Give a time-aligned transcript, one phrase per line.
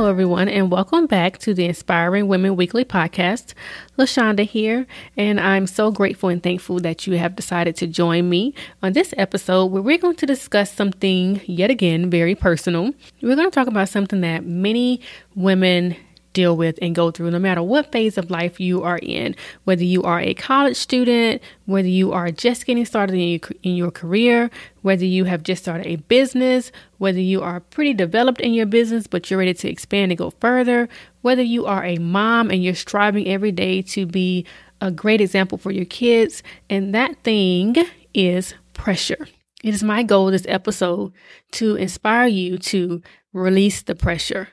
[0.00, 3.52] Hello, everyone, and welcome back to the Inspiring Women Weekly podcast.
[3.98, 8.54] LaShawnda here, and I'm so grateful and thankful that you have decided to join me
[8.82, 12.94] on this episode where we're going to discuss something yet again very personal.
[13.20, 15.02] We're going to talk about something that many
[15.34, 15.96] women
[16.32, 19.34] deal with and go through no matter what phase of life you are in
[19.64, 23.74] whether you are a college student whether you are just getting started in your, in
[23.74, 24.50] your career
[24.82, 29.06] whether you have just started a business whether you are pretty developed in your business
[29.06, 30.88] but you're ready to expand and go further
[31.22, 34.46] whether you are a mom and you're striving every day to be
[34.80, 37.74] a great example for your kids and that thing
[38.14, 39.28] is pressure.
[39.62, 41.12] It is my goal this episode
[41.52, 44.48] to inspire you to release the pressure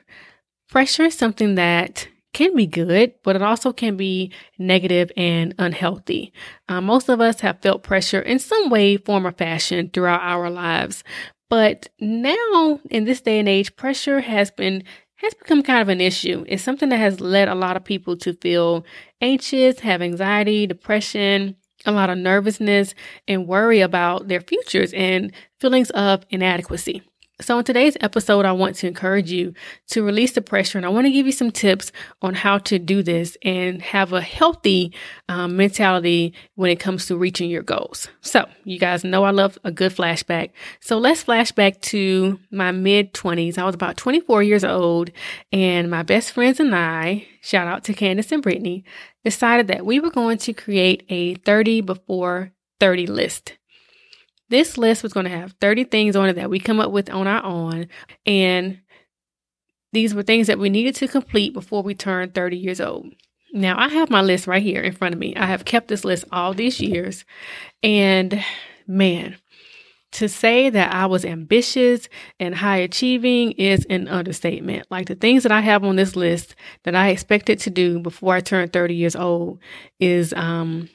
[0.68, 6.32] Pressure is something that can be good, but it also can be negative and unhealthy.
[6.68, 10.50] Uh, most of us have felt pressure in some way, form, or fashion throughout our
[10.50, 11.02] lives.
[11.48, 14.84] But now, in this day and age, pressure has been
[15.16, 16.44] has become kind of an issue.
[16.46, 18.84] It's something that has led a lot of people to feel
[19.20, 22.94] anxious, have anxiety, depression, a lot of nervousness,
[23.26, 27.02] and worry about their futures and feelings of inadequacy.
[27.40, 29.54] So, in today's episode, I want to encourage you
[29.90, 32.80] to release the pressure, and I want to give you some tips on how to
[32.80, 34.92] do this and have a healthy
[35.28, 38.08] um, mentality when it comes to reaching your goals.
[38.22, 40.50] So, you guys know I love a good flashback.
[40.80, 43.56] So, let's flashback to my mid 20s.
[43.56, 45.12] I was about 24 years old,
[45.52, 48.82] and my best friends and I, shout out to Candace and Brittany,
[49.22, 53.57] decided that we were going to create a 30 before 30 list.
[54.48, 57.10] This list was going to have 30 things on it that we come up with
[57.10, 57.88] on our own.
[58.26, 58.80] And
[59.92, 63.12] these were things that we needed to complete before we turned 30 years old.
[63.52, 65.34] Now, I have my list right here in front of me.
[65.34, 67.24] I have kept this list all these years.
[67.82, 68.44] And
[68.86, 69.36] man,
[70.12, 72.08] to say that I was ambitious
[72.40, 74.86] and high achieving is an understatement.
[74.90, 76.54] Like the things that I have on this list
[76.84, 79.58] that I expected to do before I turned 30 years old
[80.00, 80.88] is um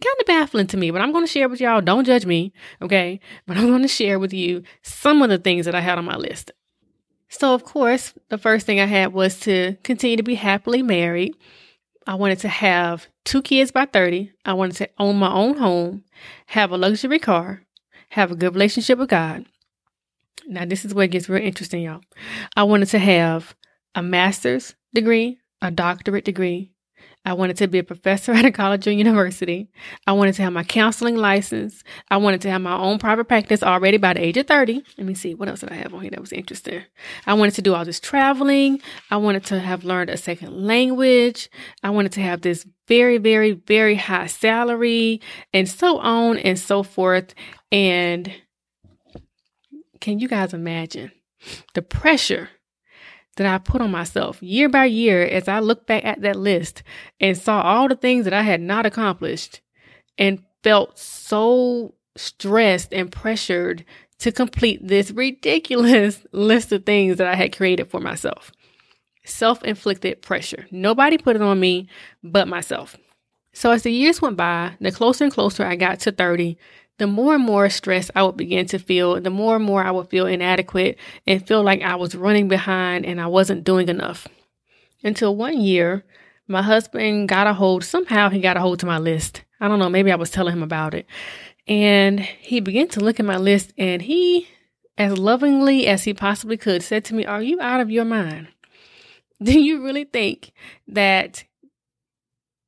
[0.00, 1.80] kind of baffling to me, but I'm going to share with y'all.
[1.80, 3.20] Don't judge me, okay?
[3.46, 6.04] But I'm going to share with you some of the things that I had on
[6.04, 6.50] my list.
[7.28, 11.34] So, of course, the first thing I had was to continue to be happily married.
[12.06, 14.32] I wanted to have two kids by 30.
[14.44, 16.04] I wanted to own my own home,
[16.46, 17.62] have a luxury car,
[18.10, 19.46] have a good relationship with God.
[20.46, 22.02] Now, this is where it gets real interesting, y'all.
[22.56, 23.54] I wanted to have
[23.94, 26.73] a master's degree, a doctorate degree,
[27.26, 29.68] I wanted to be a professor at a college or university.
[30.06, 31.82] I wanted to have my counseling license.
[32.10, 34.82] I wanted to have my own private practice already by the age of 30.
[34.98, 36.82] Let me see, what else did I have on here that was interesting?
[37.26, 38.80] I wanted to do all this traveling.
[39.10, 41.48] I wanted to have learned a second language.
[41.82, 45.20] I wanted to have this very, very, very high salary
[45.52, 47.34] and so on and so forth.
[47.72, 48.32] And
[50.00, 51.10] can you guys imagine
[51.72, 52.50] the pressure
[53.34, 56.82] that I put on myself year by year as I looked back at that list
[57.20, 59.60] and saw all the things that I had not accomplished
[60.18, 63.84] and felt so stressed and pressured
[64.18, 68.52] to complete this ridiculous list of things that I had created for myself.
[69.24, 70.66] Self inflicted pressure.
[70.70, 71.88] Nobody put it on me
[72.22, 72.96] but myself.
[73.52, 76.58] So as the years went by, the closer and closer I got to 30,
[76.98, 79.90] the more and more stress I would begin to feel, the more and more I
[79.90, 84.28] would feel inadequate and feel like I was running behind and I wasn't doing enough.
[85.02, 86.04] Until one year,
[86.46, 89.42] my husband got a hold, somehow he got a hold to my list.
[89.60, 91.06] I don't know, maybe I was telling him about it.
[91.66, 94.48] And he began to look at my list and he,
[94.98, 98.48] as lovingly as he possibly could, said to me, Are you out of your mind?
[99.42, 100.52] Do you really think
[100.88, 101.44] that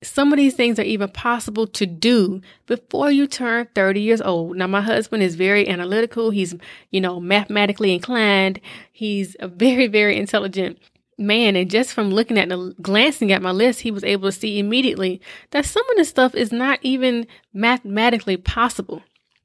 [0.02, 4.56] some of these things are even possible to do before you turn 30 years old.
[4.56, 6.30] Now, my husband is very analytical.
[6.30, 6.54] He's,
[6.90, 8.60] you know, mathematically inclined.
[8.92, 10.78] He's a very, very intelligent
[11.18, 11.56] man.
[11.56, 12.52] And just from looking at
[12.82, 15.20] glancing at my list, he was able to see immediately
[15.50, 19.02] that some of this stuff is not even mathematically possible.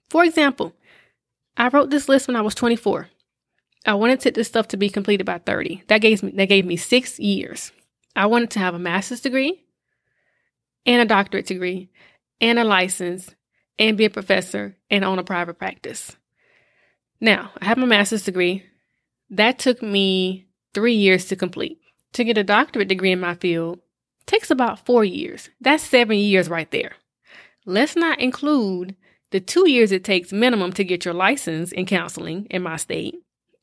[0.09, 0.73] For example,
[1.55, 3.07] I wrote this list when I was 24.
[3.85, 5.83] I wanted this stuff to be completed by 30.
[5.87, 7.71] That gave me, that gave me six years.
[8.15, 9.63] I wanted to have a master's degree
[10.85, 11.89] and a doctorate degree
[12.39, 13.33] and a license
[13.79, 16.15] and be a professor and own a private practice.
[17.19, 18.63] Now, I have my master's degree.
[19.29, 21.79] That took me three years to complete.
[22.13, 23.79] to get a doctorate degree in my field
[24.25, 25.49] takes about four years.
[25.59, 26.93] That's seven years right there.
[27.65, 28.95] Let's not include
[29.31, 33.15] the two years it takes minimum to get your license in counseling in my state,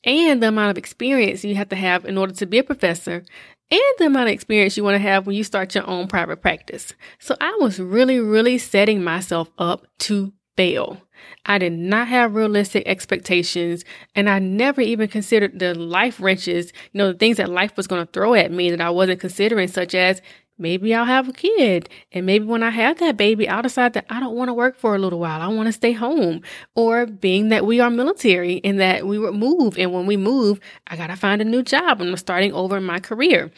[0.03, 3.23] and the amount of experience you have to have in order to be a professor,
[3.71, 6.41] and the amount of experience you want to have when you start your own private
[6.41, 6.93] practice.
[7.19, 11.01] So I was really, really setting myself up to fail.
[11.45, 13.85] I did not have realistic expectations,
[14.15, 17.87] and I never even considered the life wrenches, you know, the things that life was
[17.87, 20.21] going to throw at me that I wasn't considering, such as
[20.59, 21.89] maybe I'll have a kid.
[22.11, 24.77] And maybe when I have that baby, I'll decide that I don't want to work
[24.77, 25.41] for a little while.
[25.41, 26.41] I want to stay home.
[26.75, 29.77] Or being that we are military and that we would move.
[29.77, 32.01] And when we move, I got to find a new job.
[32.01, 33.51] And I'm starting over in my career.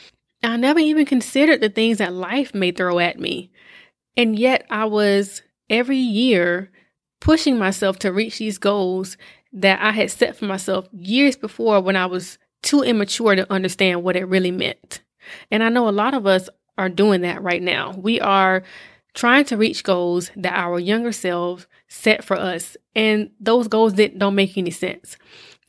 [0.44, 3.52] I never even considered the things that life may throw at me.
[4.18, 6.72] And yet I was every year
[7.20, 9.18] pushing myself to reach these goals
[9.54, 14.04] that I had set for myself years before when I was too immature to understand
[14.04, 15.02] what it really meant.
[15.50, 16.50] And I know a lot of us
[16.82, 17.94] are doing that right now.
[17.96, 18.64] We are
[19.14, 24.18] trying to reach goals that our younger selves set for us, and those goals that
[24.18, 25.18] don't make any sense.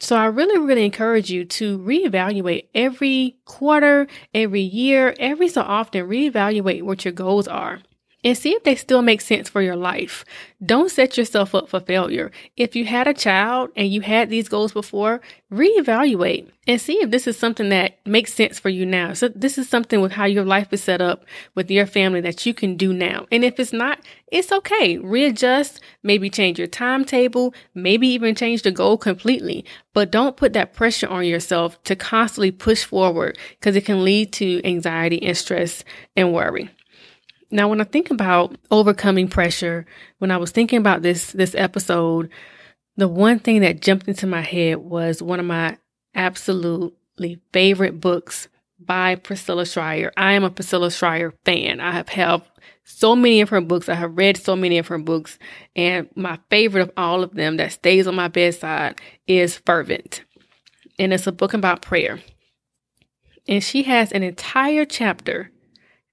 [0.00, 6.08] So I really, really encourage you to reevaluate every quarter, every year, every so often,
[6.08, 7.80] reevaluate what your goals are
[8.24, 10.24] and see if they still make sense for your life.
[10.64, 12.30] Don't set yourself up for failure.
[12.56, 15.20] If you had a child and you had these goals before,
[15.52, 19.12] reevaluate and see if this is something that makes sense for you now.
[19.12, 21.24] So this is something with how your life is set up
[21.56, 23.26] with your family that you can do now.
[23.32, 23.98] And if it's not,
[24.28, 24.98] it's okay.
[24.98, 29.64] Readjust, maybe change your timetable, maybe even change the goal completely.
[29.92, 34.32] But don't put that pressure on yourself to constantly push forward because it can lead
[34.34, 35.82] to anxiety and stress
[36.16, 36.70] and worry.
[37.52, 39.84] Now, when I think about overcoming pressure,
[40.18, 42.30] when I was thinking about this this episode,
[42.96, 45.76] the one thing that jumped into my head was one of my
[46.14, 48.48] absolutely favorite books
[48.80, 50.12] by Priscilla Shirer.
[50.16, 51.78] I am a Priscilla Shirer fan.
[51.78, 52.42] I have have
[52.84, 53.90] so many of her books.
[53.90, 55.38] I have read so many of her books,
[55.76, 60.24] and my favorite of all of them that stays on my bedside is Fervent.
[60.98, 62.18] And it's a book about prayer.
[63.46, 65.50] And she has an entire chapter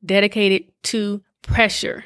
[0.03, 2.05] dedicated to pressure.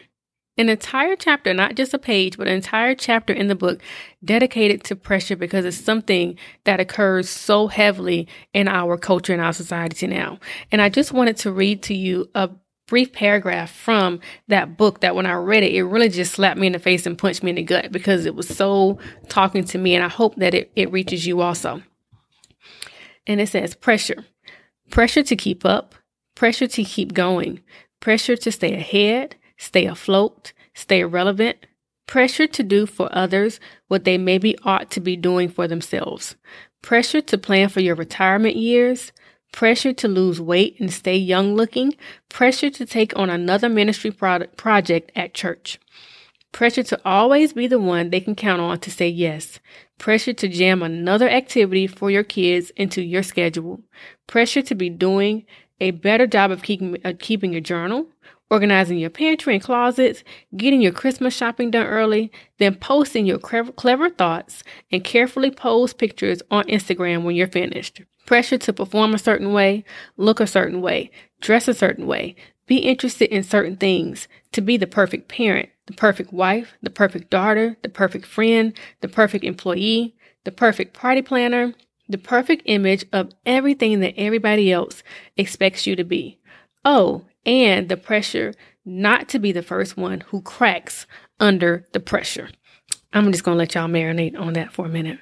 [0.55, 3.81] An entire chapter, not just a page, but an entire chapter in the book
[4.23, 9.53] dedicated to pressure because it's something that occurs so heavily in our culture and our
[9.53, 10.37] society now.
[10.71, 12.51] And I just wanted to read to you a
[12.87, 16.67] brief paragraph from that book that when I read it, it really just slapped me
[16.67, 18.99] in the face and punched me in the gut because it was so
[19.29, 19.95] talking to me.
[19.95, 21.81] And I hope that it, it reaches you also.
[23.25, 24.25] And it says pressure,
[24.91, 25.95] pressure to keep up,
[26.35, 27.61] pressure to keep going,
[28.03, 31.65] pressure to stay ahead, stay afloat, stay relevant,
[32.05, 36.35] pressure to do for others what they maybe ought to be doing for themselves,
[36.81, 39.13] pressure to plan for your retirement years,
[39.53, 41.95] pressure to lose weight and stay young looking,
[42.27, 45.79] pressure to take on another ministry pro- project at church.
[46.51, 49.59] Pressure to always be the one they can count on to say yes.
[49.97, 53.81] Pressure to jam another activity for your kids into your schedule.
[54.27, 55.45] Pressure to be doing
[55.83, 58.07] a better job of keeping, uh, keeping your journal,
[58.49, 60.23] organizing your pantry and closets,
[60.55, 66.41] getting your Christmas shopping done early, then posting your clever thoughts and carefully posed pictures
[66.49, 68.01] on Instagram when you're finished.
[68.25, 69.83] Pressure to perform a certain way,
[70.15, 72.35] look a certain way, dress a certain way,
[72.65, 77.29] be interested in certain things, to be the perfect parent, the perfect wife, the perfect
[77.29, 81.73] daughter, the perfect friend, the perfect employee, the perfect party planner,
[82.13, 85.01] the perfect image of everything that everybody else
[85.35, 86.39] expects you to be.
[86.85, 88.53] Oh, and the pressure
[88.85, 91.07] not to be the first one who cracks
[91.39, 92.49] under the pressure.
[93.13, 95.19] I'm just going to let y'all marinate on that for a minute.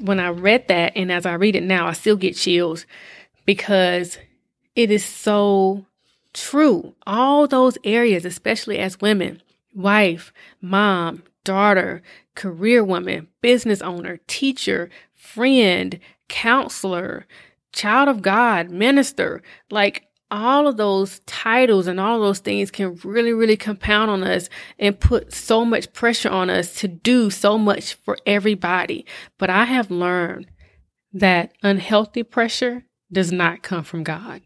[0.00, 2.84] When I read that, and as I read it now, I still get chills
[3.46, 4.18] because
[4.76, 5.86] it is so
[6.34, 6.94] true.
[7.06, 9.42] All those areas, especially as women,
[9.74, 12.02] wife, mom, daughter,
[12.34, 14.90] career woman, business owner, teacher,
[15.34, 17.26] friend, counselor,
[17.72, 22.98] child of God, minister, like all of those titles and all of those things can
[23.04, 27.56] really, really compound on us and put so much pressure on us to do so
[27.56, 29.06] much for everybody.
[29.38, 30.50] But I have learned
[31.12, 34.42] that unhealthy pressure does not come from God.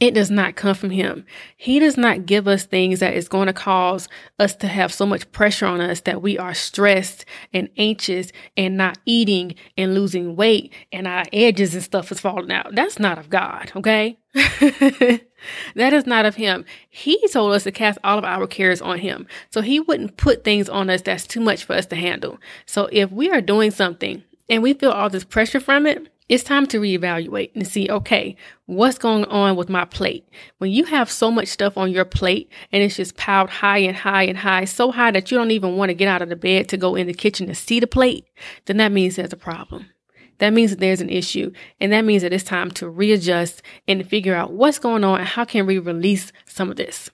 [0.00, 1.24] It does not come from him.
[1.56, 5.06] He does not give us things that is going to cause us to have so
[5.06, 10.36] much pressure on us that we are stressed and anxious and not eating and losing
[10.36, 12.74] weight and our edges and stuff is falling out.
[12.74, 14.18] That's not of God, okay?
[14.34, 16.64] that is not of him.
[16.88, 19.26] He told us to cast all of our cares on him.
[19.50, 22.38] So he wouldn't put things on us that's too much for us to handle.
[22.66, 26.42] So if we are doing something and we feel all this pressure from it, it's
[26.42, 30.28] time to reevaluate and see, okay, what's going on with my plate?
[30.58, 33.96] When you have so much stuff on your plate and it's just piled high and
[33.96, 36.36] high and high, so high that you don't even want to get out of the
[36.36, 38.26] bed to go in the kitchen to see the plate,
[38.64, 39.90] then that means there's a problem.
[40.38, 41.52] That means that there's an issue.
[41.80, 45.28] And that means that it's time to readjust and figure out what's going on and
[45.28, 47.08] how can we release some of this.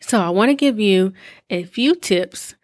[0.00, 1.12] So I want to give you
[1.50, 2.54] a few tips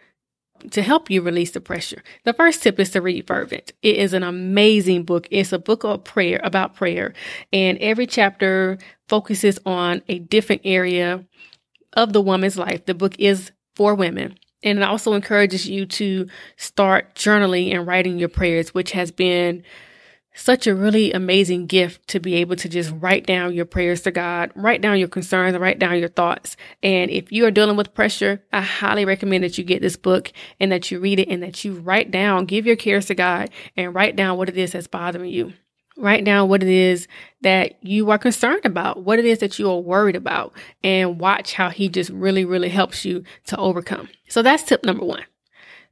[0.71, 2.03] to help you release the pressure.
[2.25, 3.73] The first tip is to read Fervent.
[3.83, 5.29] It is an amazing book.
[5.31, 7.15] It's a book of prayer about prayer
[7.53, 11.25] and every chapter focuses on a different area
[11.95, 12.87] of the woman's life.
[12.87, 14.37] The book is for women.
[14.63, 19.63] And it also encourages you to start journaling and writing your prayers, which has been
[20.39, 24.11] such a really amazing gift to be able to just write down your prayers to
[24.13, 26.57] God, write down your concerns, write down your thoughts.
[26.83, 30.33] And if you are dealing with pressure, I highly recommend that you get this book
[30.61, 33.51] and that you read it and that you write down, give your cares to God
[33.77, 35.53] and write down what it is that's bothering you.
[35.97, 37.09] Write down what it is
[37.41, 40.53] that you are concerned about, what it is that you are worried about,
[40.85, 44.09] and watch how He just really, really helps you to overcome.
[44.29, 45.25] So that's tip number one.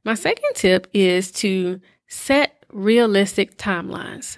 [0.05, 4.37] My second tip is to set realistic timelines.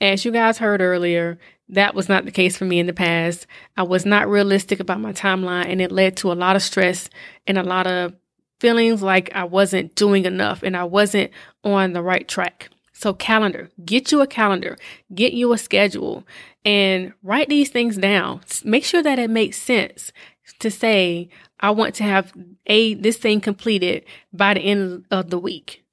[0.00, 1.38] As you guys heard earlier,
[1.68, 3.46] that was not the case for me in the past.
[3.76, 7.10] I was not realistic about my timeline, and it led to a lot of stress
[7.46, 8.14] and a lot of
[8.60, 11.30] feelings like I wasn't doing enough and I wasn't
[11.64, 12.70] on the right track.
[12.92, 14.76] So, calendar, get you a calendar,
[15.14, 16.26] get you a schedule,
[16.64, 18.40] and write these things down.
[18.64, 20.12] Make sure that it makes sense
[20.58, 21.28] to say,
[21.60, 22.32] I want to have
[22.66, 25.84] a this thing completed by the end of the week.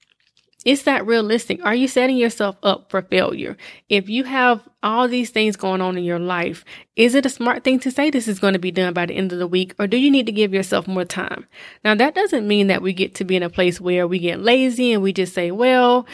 [0.65, 1.63] Is that realistic?
[1.63, 3.55] Are you setting yourself up for failure?
[3.87, 7.63] If you have all these things going on in your life, is it a smart
[7.63, 9.75] thing to say this is going to be done by the end of the week,
[9.77, 11.45] or do you need to give yourself more time?
[11.83, 14.41] Now, that doesn't mean that we get to be in a place where we get
[14.41, 16.07] lazy and we just say, well,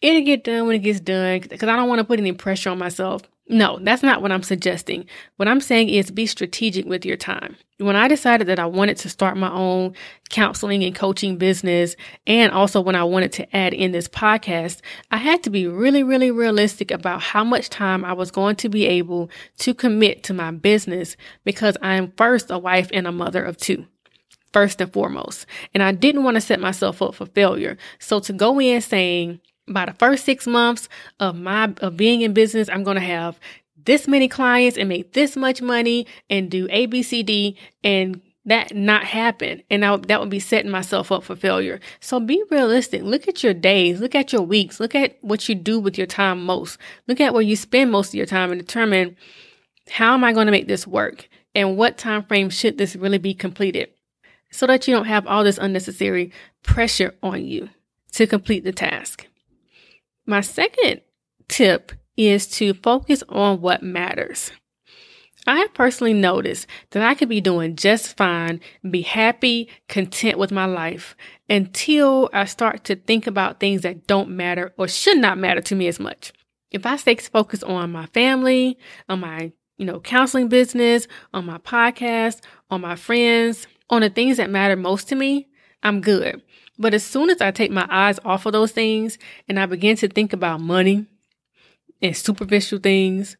[0.00, 2.70] it'll get done when it gets done because I don't want to put any pressure
[2.70, 3.22] on myself.
[3.50, 5.06] No, that's not what I'm suggesting.
[5.36, 7.56] What I'm saying is be strategic with your time.
[7.78, 9.94] When I decided that I wanted to start my own
[10.28, 15.16] counseling and coaching business, and also when I wanted to add in this podcast, I
[15.16, 18.84] had to be really, really realistic about how much time I was going to be
[18.84, 23.42] able to commit to my business because I am first a wife and a mother
[23.42, 23.86] of two
[24.52, 25.46] first and foremost.
[25.72, 27.76] And I didn't want to set myself up for failure.
[27.98, 30.88] So to go in saying, by the first six months
[31.20, 33.38] of my of being in business, I'm going to have
[33.84, 38.20] this many clients and make this much money and do A, B, C, D and
[38.48, 39.62] that not happen.
[39.70, 41.80] And I, that would be setting myself up for failure.
[42.00, 43.02] So be realistic.
[43.02, 44.00] Look at your days.
[44.00, 44.80] Look at your weeks.
[44.80, 46.78] Look at what you do with your time most.
[47.06, 49.16] Look at where you spend most of your time and determine
[49.90, 51.28] how am I going to make this work?
[51.54, 53.90] And what time frame should this really be completed?
[54.50, 56.32] So that you don't have all this unnecessary
[56.62, 57.68] pressure on you
[58.12, 59.26] to complete the task.
[60.28, 61.00] My second
[61.48, 64.52] tip is to focus on what matters.
[65.46, 70.52] I have personally noticed that I could be doing just fine, be happy, content with
[70.52, 71.16] my life
[71.48, 75.74] until I start to think about things that don't matter or should not matter to
[75.74, 76.34] me as much.
[76.70, 78.76] If I stay focused on my family,
[79.08, 84.36] on my, you know, counseling business, on my podcast, on my friends, on the things
[84.36, 85.48] that matter most to me,
[85.82, 86.42] I'm good.
[86.78, 89.18] But as soon as I take my eyes off of those things
[89.48, 91.06] and I begin to think about money
[92.00, 93.36] and superficial things,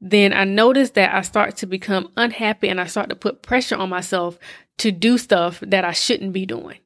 [0.00, 3.76] then I notice that I start to become unhappy and I start to put pressure
[3.76, 4.38] on myself
[4.78, 6.78] to do stuff that I shouldn't be doing.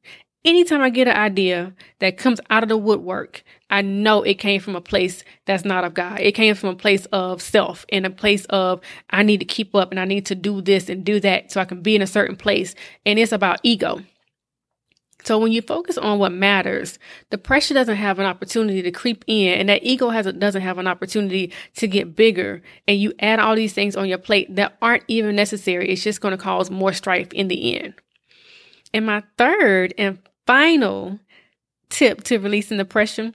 [0.42, 4.60] Anytime I get an idea that comes out of the woodwork, I know it came
[4.60, 6.20] from a place that's not of God.
[6.20, 8.80] It came from a place of self and a place of
[9.10, 11.60] I need to keep up and I need to do this and do that so
[11.60, 12.74] I can be in a certain place.
[13.04, 14.02] And it's about ego.
[15.24, 16.98] So when you focus on what matters,
[17.30, 20.78] the pressure doesn't have an opportunity to creep in and that ego has, doesn't have
[20.78, 22.62] an opportunity to get bigger.
[22.88, 25.88] And you add all these things on your plate that aren't even necessary.
[25.90, 27.94] It's just going to cause more strife in the end.
[28.92, 31.20] And my third and final
[31.90, 33.32] tip to releasing the pressure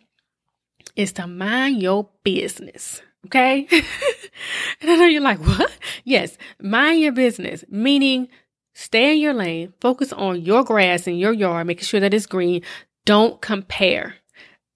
[0.96, 3.02] is to mind your business.
[3.26, 3.68] Okay.
[3.72, 5.72] and I know you're like, what?
[6.04, 6.38] Yes.
[6.62, 8.28] Mind your business, meaning
[8.78, 12.26] Stay in your lane, focus on your grass in your yard, making sure that it's
[12.26, 12.62] green.
[13.06, 14.16] Don't compare.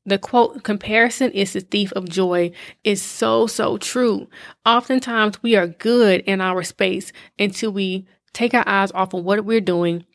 [0.06, 2.52] The quote, comparison is the thief of joy,
[2.86, 4.30] is so, so true.
[4.66, 9.44] Oftentimes, we are good in our space until we take our eyes off of what
[9.44, 10.06] we're doing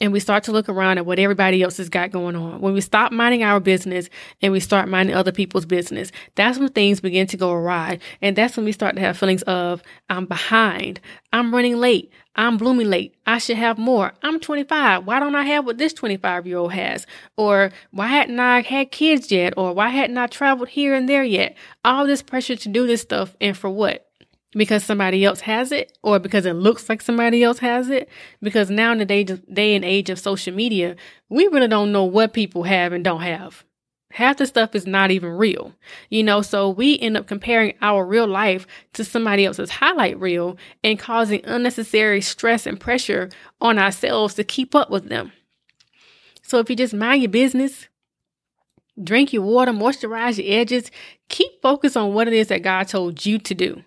[0.00, 2.72] and we start to look around at what everybody else has got going on, when
[2.72, 4.08] we stop minding our business
[4.40, 7.98] and we start minding other people's business, that's when things begin to go awry.
[8.22, 11.00] And that's when we start to have feelings of, I'm behind,
[11.32, 14.12] I'm running late, I'm blooming late, I should have more.
[14.22, 15.04] I'm 25.
[15.04, 17.06] Why don't I have what this 25 year old has?
[17.36, 19.54] Or why hadn't I had kids yet?
[19.56, 21.56] Or why hadn't I traveled here and there yet?
[21.84, 24.06] All this pressure to do this stuff, and for what?
[24.52, 28.08] because somebody else has it or because it looks like somebody else has it
[28.42, 30.96] because now in the day, day and age of social media
[31.28, 33.64] we really don't know what people have and don't have
[34.10, 35.72] half the stuff is not even real
[36.08, 36.42] you know?
[36.42, 41.44] So we end up comparing our real life to somebody else's highlight reel and causing
[41.44, 45.32] unnecessary stress and pressure on ourselves to keep up with them.
[46.42, 47.86] So if you just mind your business
[49.02, 50.90] drink your water moisturize your edges
[51.28, 53.82] keep focus on what it is that god told you to do.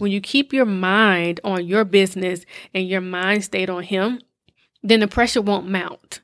[0.00, 4.22] When you keep your mind on your business and your mind stayed on Him,
[4.82, 6.22] then the pressure won't mount.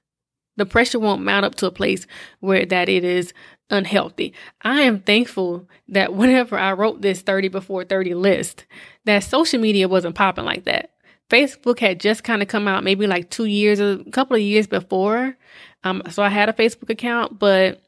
[0.56, 2.06] The pressure won't mount up to a place
[2.40, 3.32] where that it is
[3.70, 4.32] unhealthy.
[4.62, 8.66] I am thankful that whenever I wrote this 30 before 30 list,
[9.04, 10.90] that social media wasn't popping like that.
[11.28, 14.66] Facebook had just kind of come out maybe like two years, a couple of years
[14.66, 15.36] before.
[15.82, 17.82] Um, so I had a Facebook account, but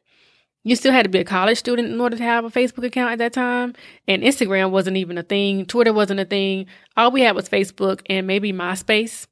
[0.64, 3.12] you still had to be a college student in order to have a Facebook account
[3.12, 3.74] at that time.
[4.08, 5.66] And Instagram wasn't even a thing.
[5.66, 6.66] Twitter wasn't a thing.
[6.96, 9.28] All we had was Facebook and maybe MySpace.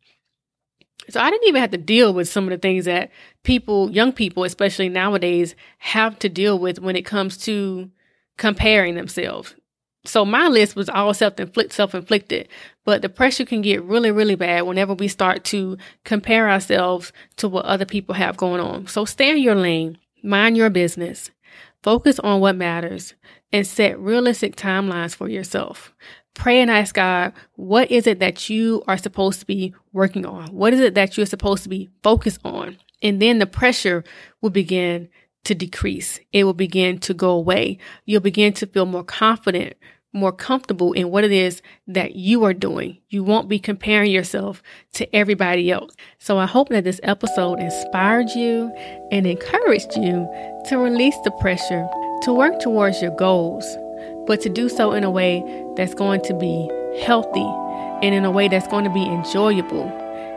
[1.08, 3.10] So I didn't even have to deal with some of the things that
[3.44, 7.90] people, young people, especially nowadays, have to deal with when it comes to
[8.36, 9.54] comparing themselves.
[10.04, 12.48] So my list was all self-inflict, self-inflicted,
[12.84, 17.48] but the pressure can get really, really bad whenever we start to compare ourselves to
[17.48, 18.86] what other people have going on.
[18.86, 19.98] So stay in your lane.
[20.22, 21.30] Mind your business.
[21.82, 23.14] Focus on what matters
[23.52, 25.92] and set realistic timelines for yourself.
[26.36, 30.48] Pray and ask God, what is it that you are supposed to be working on?
[30.48, 32.76] What is it that you're supposed to be focused on?
[33.02, 34.04] And then the pressure
[34.40, 35.08] will begin
[35.44, 36.20] to decrease.
[36.32, 37.78] It will begin to go away.
[38.04, 39.76] You'll begin to feel more confident,
[40.12, 42.98] more comfortable in what it is that you are doing.
[43.08, 44.62] You won't be comparing yourself
[44.92, 45.96] to everybody else.
[46.18, 48.70] So I hope that this episode inspired you
[49.10, 50.28] and encouraged you
[50.68, 51.88] to release the pressure
[52.22, 53.64] to work towards your goals,
[54.26, 55.42] but to do so in a way
[55.76, 57.46] that's going to be healthy
[58.02, 59.88] and in a way that's going to be enjoyable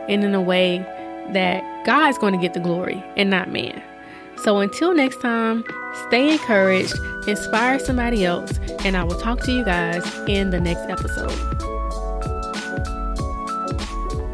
[0.08, 0.78] and in a way
[1.32, 3.82] that God's going to get the glory and not man.
[4.44, 5.64] So until next time,
[6.08, 6.94] stay encouraged,
[7.26, 11.69] inspire somebody else, and I will talk to you guys in the next episode.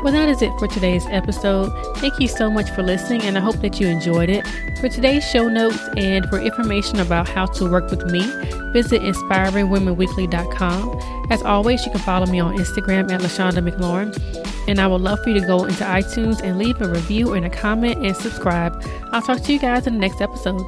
[0.03, 1.73] Well, that is it for today's episode.
[1.97, 4.47] Thank you so much for listening, and I hope that you enjoyed it.
[4.81, 8.21] For today's show notes and for information about how to work with me,
[8.73, 11.27] visit inspiringwomenweekly.com.
[11.31, 14.17] As always, you can follow me on Instagram at LaShawnda McLaurin.
[14.69, 17.47] And I would love for you to go into iTunes and leave a review and
[17.47, 18.81] a comment and subscribe.
[19.13, 20.63] I'll talk to you guys in the next episode.